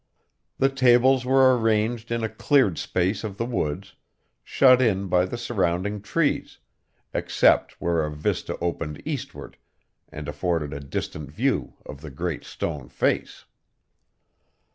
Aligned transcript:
The 0.57 0.69
tables 0.69 1.25
were 1.25 1.55
arranged 1.55 2.09
in 2.11 2.23
a 2.23 2.27
cleared 2.29 2.79
space 2.79 3.23
of 3.23 3.37
the 3.37 3.45
woods, 3.45 3.93
shut 4.43 4.81
in 4.81 5.05
by 5.05 5.25
the 5.25 5.37
surrounding 5.37 6.01
trees, 6.01 6.57
except 7.13 7.73
where 7.79 8.03
a 8.03 8.09
vista 8.09 8.57
opened 8.61 9.03
eastward, 9.05 9.57
and 10.09 10.27
afforded 10.27 10.73
a 10.73 10.79
distant 10.79 11.29
view 11.31 11.73
of 11.85 12.01
the 12.01 12.09
Great 12.09 12.43
Stone 12.43 12.89
Face. 12.89 13.45